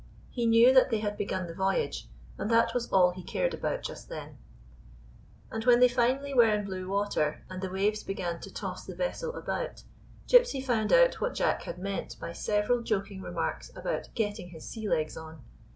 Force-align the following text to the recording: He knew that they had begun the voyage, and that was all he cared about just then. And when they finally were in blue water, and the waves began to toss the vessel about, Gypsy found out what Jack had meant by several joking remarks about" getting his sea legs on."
He 0.31 0.47
knew 0.47 0.73
that 0.73 0.89
they 0.89 0.97
had 1.01 1.15
begun 1.15 1.45
the 1.45 1.53
voyage, 1.53 2.09
and 2.35 2.49
that 2.49 2.73
was 2.73 2.91
all 2.91 3.11
he 3.11 3.21
cared 3.21 3.53
about 3.53 3.83
just 3.83 4.09
then. 4.09 4.39
And 5.51 5.63
when 5.63 5.79
they 5.79 5.87
finally 5.87 6.33
were 6.33 6.51
in 6.51 6.65
blue 6.65 6.89
water, 6.89 7.45
and 7.51 7.61
the 7.61 7.69
waves 7.69 8.01
began 8.01 8.39
to 8.39 8.51
toss 8.51 8.83
the 8.83 8.95
vessel 8.95 9.35
about, 9.35 9.83
Gypsy 10.27 10.65
found 10.65 10.91
out 10.91 11.21
what 11.21 11.35
Jack 11.35 11.61
had 11.61 11.77
meant 11.77 12.19
by 12.19 12.33
several 12.33 12.81
joking 12.81 13.21
remarks 13.21 13.69
about" 13.75 14.09
getting 14.15 14.49
his 14.49 14.67
sea 14.67 14.89
legs 14.89 15.15
on." 15.15 15.43